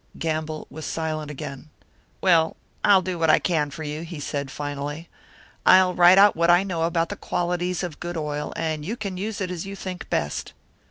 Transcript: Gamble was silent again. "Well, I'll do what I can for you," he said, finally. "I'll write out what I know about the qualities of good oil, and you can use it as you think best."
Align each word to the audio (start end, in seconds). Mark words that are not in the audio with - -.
Gamble 0.17 0.65
was 0.71 0.87
silent 0.87 1.29
again. 1.29 1.69
"Well, 2.21 2.57
I'll 2.83 3.03
do 3.03 3.19
what 3.19 3.29
I 3.29 3.37
can 3.37 3.69
for 3.69 3.83
you," 3.83 4.01
he 4.01 4.19
said, 4.19 4.49
finally. 4.49 5.09
"I'll 5.63 5.93
write 5.93 6.17
out 6.17 6.35
what 6.35 6.49
I 6.49 6.63
know 6.63 6.85
about 6.85 7.09
the 7.09 7.15
qualities 7.15 7.83
of 7.83 7.99
good 7.99 8.17
oil, 8.17 8.51
and 8.55 8.83
you 8.83 8.95
can 8.97 9.15
use 9.15 9.39
it 9.41 9.51
as 9.51 9.67
you 9.67 9.75
think 9.75 10.09
best." 10.09 10.53